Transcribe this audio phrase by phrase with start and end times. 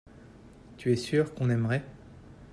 [0.77, 1.85] tu es sûr qu'on aimerait.